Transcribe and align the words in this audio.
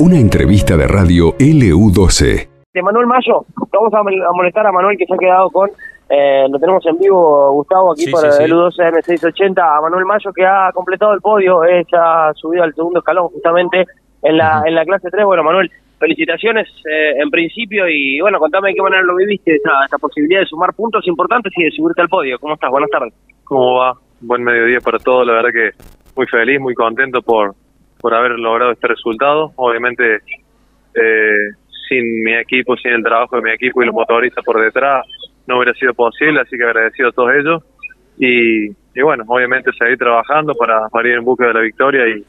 Una 0.00 0.16
entrevista 0.16 0.76
de 0.76 0.88
radio 0.88 1.36
LU12. 1.38 2.48
De 2.72 2.82
Manuel 2.82 3.06
Mayo, 3.06 3.44
vamos 3.72 3.92
a 3.92 4.32
molestar 4.32 4.66
a 4.66 4.72
Manuel 4.72 4.96
que 4.96 5.04
se 5.04 5.14
ha 5.14 5.18
quedado 5.18 5.50
con, 5.50 5.70
eh, 6.08 6.46
lo 6.48 6.58
tenemos 6.58 6.84
en 6.86 6.98
vivo, 6.98 7.52
Gustavo, 7.52 7.92
aquí 7.92 8.10
por 8.10 8.24
el 8.24 8.32
LU12 8.32 8.76
M680, 8.94 9.58
a 9.58 9.80
Manuel 9.80 10.06
Mayo 10.06 10.32
que 10.32 10.46
ha 10.46 10.72
completado 10.72 11.12
el 11.12 11.20
podio, 11.20 11.64
eh, 11.64 11.84
ha 11.92 12.32
subido 12.34 12.64
al 12.64 12.74
segundo 12.74 13.00
escalón 13.00 13.28
justamente 13.28 13.84
en 14.22 14.36
la, 14.38 14.62
en 14.66 14.74
la 14.74 14.84
clase 14.84 15.10
3. 15.10 15.24
Bueno, 15.24 15.44
Manuel, 15.44 15.70
felicitaciones 15.98 16.66
eh, 16.90 17.20
en 17.22 17.30
principio 17.30 17.88
y 17.88 18.20
bueno, 18.20 18.38
contame 18.38 18.70
de 18.70 18.74
qué 18.74 18.82
manera 18.82 19.02
lo 19.02 19.16
viviste, 19.16 19.54
esta, 19.54 19.84
esta 19.84 19.98
posibilidad 19.98 20.40
de 20.40 20.46
sumar 20.46 20.72
puntos 20.74 21.06
importantes 21.06 21.52
y 21.56 21.64
de 21.64 21.70
subirte 21.70 22.00
al 22.00 22.08
podio. 22.08 22.38
¿Cómo 22.38 22.54
estás? 22.54 22.70
Buenas 22.70 22.90
tardes. 22.90 23.12
¿Cómo 23.44 23.74
va? 23.74 23.94
Buen 24.22 24.42
mediodía 24.42 24.80
para 24.80 24.98
todos, 24.98 25.26
la 25.26 25.34
verdad 25.34 25.50
que 25.52 25.99
muy 26.20 26.26
feliz, 26.26 26.60
muy 26.60 26.74
contento 26.74 27.22
por, 27.22 27.54
por 27.98 28.12
haber 28.12 28.32
logrado 28.32 28.72
este 28.72 28.88
resultado. 28.88 29.52
Obviamente, 29.56 30.16
eh, 30.94 31.48
sin 31.88 32.22
mi 32.22 32.34
equipo, 32.34 32.76
sin 32.76 32.92
el 32.92 33.02
trabajo 33.02 33.36
de 33.36 33.42
mi 33.42 33.52
equipo 33.52 33.82
y 33.82 33.86
los 33.86 33.94
motoristas 33.94 34.44
por 34.44 34.60
detrás, 34.60 35.06
no 35.46 35.56
hubiera 35.56 35.72
sido 35.72 35.94
posible, 35.94 36.42
así 36.42 36.58
que 36.58 36.64
agradecido 36.64 37.08
a 37.08 37.12
todos 37.12 37.32
ellos. 37.40 37.62
Y, 38.18 38.68
y 38.68 39.02
bueno, 39.02 39.24
obviamente 39.28 39.70
seguir 39.78 39.96
trabajando 39.96 40.52
para, 40.54 40.88
para 40.90 41.08
ir 41.08 41.14
en 41.14 41.24
busca 41.24 41.46
de 41.46 41.54
la 41.54 41.60
victoria 41.60 42.06
y, 42.06 42.22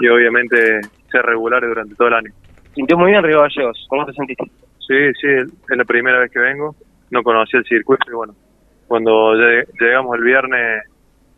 y 0.00 0.08
obviamente 0.08 0.80
ser 1.12 1.22
regulares 1.24 1.68
durante 1.68 1.94
todo 1.94 2.08
el 2.08 2.14
año. 2.14 2.32
Sintió 2.74 2.98
muy 2.98 3.12
bien 3.12 3.22
Río 3.22 3.40
Gallegos, 3.40 3.86
¿cómo 3.88 4.04
te 4.04 4.14
sentiste? 4.14 4.44
Sí, 4.80 5.12
sí, 5.20 5.28
es 5.28 5.76
la 5.76 5.84
primera 5.84 6.18
vez 6.18 6.32
que 6.32 6.40
vengo, 6.40 6.74
no 7.12 7.22
conocía 7.22 7.60
el 7.60 7.66
circuito 7.66 8.10
y 8.10 8.14
bueno, 8.14 8.34
cuando 8.88 9.34
llegamos 9.80 10.16
el 10.16 10.24
viernes 10.24 10.82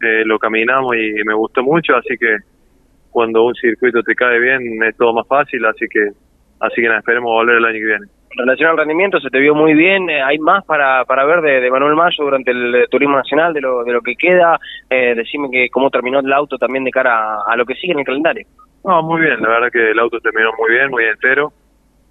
eh, 0.03 0.23
lo 0.25 0.39
caminamos 0.39 0.97
y 0.97 1.25
me 1.25 1.35
gustó 1.35 1.63
mucho, 1.63 1.97
así 1.97 2.17
que 2.19 2.39
cuando 3.11 3.45
un 3.45 3.55
circuito 3.55 4.03
te 4.03 4.15
cae 4.15 4.39
bien 4.39 4.83
es 4.83 4.97
todo 4.97 5.13
más 5.13 5.27
fácil, 5.27 5.65
así 5.67 5.87
que 5.89 6.09
así 6.61 6.81
que 6.81 6.89
nada, 6.89 7.01
esperemos 7.01 7.31
volver 7.31 7.57
el 7.57 7.65
año 7.65 7.79
que 7.79 7.87
viene. 7.87 8.07
En 8.33 8.39
relación 8.39 8.71
al 8.71 8.77
rendimiento, 8.77 9.19
se 9.19 9.29
te 9.29 9.41
vio 9.41 9.57
muy 9.57 9.75
bien. 9.75 10.09
Eh, 10.09 10.23
¿Hay 10.23 10.39
más 10.39 10.65
para, 10.65 11.05
para 11.05 11.25
ver 11.25 11.41
de, 11.41 11.69
Manuel 11.69 11.97
Mayo 11.97 12.25
durante 12.25 12.53
el 12.53 12.87
Turismo 12.89 13.17
Nacional, 13.17 13.53
de 13.53 13.61
lo, 13.61 13.83
de 13.83 13.93
lo 13.93 14.01
que 14.03 14.15
queda? 14.15 14.57
Eh, 14.89 15.15
decime 15.17 15.49
que 15.51 15.69
cómo 15.69 15.91
terminó 15.91 16.21
el 16.21 16.33
auto 16.33 16.57
también 16.57 16.85
de 16.85 16.93
cara 16.93 17.43
a, 17.45 17.57
lo 17.57 17.67
que 17.67 17.75
sigue 17.75 17.93
en 17.93 17.99
el 17.99 18.05
calendario. 18.05 18.47
No, 18.85 19.03
muy 19.03 19.23
bien. 19.23 19.43
La 19.43 19.49
verdad 19.49 19.71
que 19.73 19.91
el 19.91 19.99
auto 19.99 20.21
terminó 20.21 20.51
muy 20.57 20.71
bien, 20.71 20.91
muy 20.91 21.05
entero, 21.05 21.53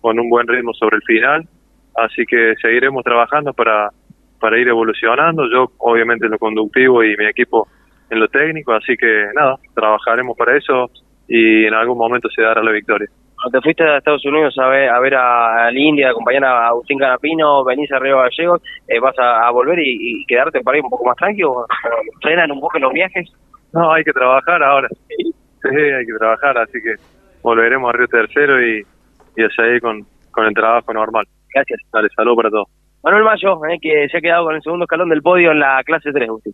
con 0.01 0.19
un 0.19 0.29
buen 0.29 0.45
ritmo 0.45 0.73
sobre 0.73 0.97
el 0.97 1.03
final. 1.03 1.47
Así 1.95 2.25
que 2.25 2.53
seguiremos 2.61 3.03
trabajando 3.05 3.53
para, 3.53 3.89
para 4.41 4.59
ir 4.59 4.67
evolucionando. 4.67 5.49
Yo, 5.49 5.71
obviamente, 5.77 6.25
en 6.25 6.33
lo 6.33 6.37
conductivo 6.37 7.01
y 7.01 7.15
mi 7.15 7.27
equipo 7.27 7.69
en 8.09 8.19
lo 8.19 8.27
técnico. 8.27 8.73
Así 8.73 8.95
que 8.97 9.27
nada, 9.35 9.57
trabajaremos 9.73 10.37
para 10.37 10.57
eso 10.57 10.89
y 11.27 11.65
en 11.65 11.73
algún 11.73 11.97
momento 11.97 12.29
se 12.29 12.41
dará 12.41 12.63
la 12.63 12.71
victoria. 12.71 13.07
Cuando 13.41 13.59
te 13.59 13.63
fuiste 13.63 13.83
a 13.83 13.97
Estados 13.97 14.25
Unidos 14.25 14.57
a 14.57 14.67
ver 14.67 14.89
a, 14.89 14.99
ver 14.99 15.15
a, 15.15 15.71
la 15.71 15.79
India, 15.79 16.07
a 16.07 16.11
acompañar 16.11 16.43
a 16.43 16.67
Agustín 16.67 16.99
Canapino, 16.99 17.63
venís 17.63 17.89
a 17.91 17.99
Río 17.99 18.17
Gallegos, 18.17 18.61
eh, 18.87 18.99
¿vas 18.99 19.15
a, 19.17 19.49
volver 19.51 19.79
y, 19.79 20.25
quedarte 20.27 20.59
para 20.61 20.77
ir 20.77 20.83
un 20.83 20.89
poco 20.89 21.05
más 21.05 21.15
tranquilo? 21.15 21.65
¿Frenan 22.21 22.51
un 22.51 22.59
poco 22.59 22.79
los 22.79 22.91
viajes? 22.91 23.31
No, 23.71 23.93
hay 23.93 24.03
que 24.03 24.11
trabajar 24.11 24.61
ahora. 24.61 24.89
Sí, 25.07 25.77
hay 25.77 26.05
que 26.05 26.13
trabajar, 26.17 26.57
así 26.57 26.81
que 26.81 26.95
volveremos 27.41 27.89
a 27.89 27.97
Río 27.97 28.07
Tercero 28.07 28.65
y, 28.65 28.81
y 29.37 29.43
a 29.43 29.49
seguir 29.49 29.81
con, 29.81 30.05
con 30.31 30.45
el 30.45 30.53
trabajo 30.53 30.93
normal. 30.93 31.25
Gracias. 31.53 31.79
Dale, 31.91 32.09
salud 32.15 32.35
para 32.35 32.49
todos. 32.49 32.67
Manuel 33.03 33.23
Mayo, 33.23 33.65
eh, 33.65 33.77
que 33.81 34.07
se 34.09 34.17
ha 34.17 34.21
quedado 34.21 34.45
con 34.45 34.55
el 34.55 34.61
segundo 34.61 34.83
escalón 34.83 35.09
del 35.09 35.21
podio 35.21 35.51
en 35.51 35.59
la 35.59 35.81
clase 35.85 36.11
3, 36.11 36.27
Agustín. 36.27 36.53